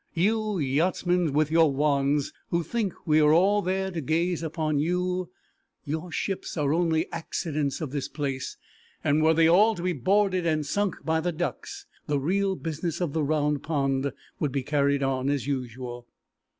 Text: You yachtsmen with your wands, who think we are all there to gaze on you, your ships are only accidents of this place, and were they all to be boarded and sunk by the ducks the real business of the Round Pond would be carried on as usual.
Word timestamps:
You 0.15 0.57
yachtsmen 0.57 1.31
with 1.31 1.51
your 1.51 1.71
wands, 1.71 2.33
who 2.49 2.63
think 2.63 2.95
we 3.05 3.19
are 3.19 3.31
all 3.33 3.61
there 3.61 3.91
to 3.91 4.01
gaze 4.01 4.43
on 4.43 4.79
you, 4.79 5.29
your 5.85 6.11
ships 6.11 6.57
are 6.57 6.73
only 6.73 7.05
accidents 7.11 7.81
of 7.81 7.91
this 7.91 8.07
place, 8.07 8.57
and 9.03 9.21
were 9.21 9.35
they 9.35 9.47
all 9.47 9.75
to 9.75 9.83
be 9.83 9.93
boarded 9.93 10.43
and 10.43 10.65
sunk 10.65 10.95
by 11.05 11.19
the 11.19 11.31
ducks 11.31 11.85
the 12.07 12.19
real 12.19 12.55
business 12.55 12.99
of 12.99 13.13
the 13.13 13.21
Round 13.21 13.61
Pond 13.61 14.11
would 14.39 14.51
be 14.51 14.63
carried 14.63 15.03
on 15.03 15.29
as 15.29 15.45
usual. 15.45 16.07